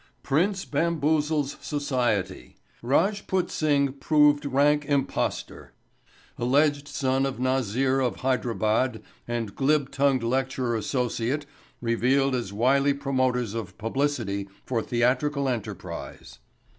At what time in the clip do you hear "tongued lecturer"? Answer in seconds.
9.91-10.75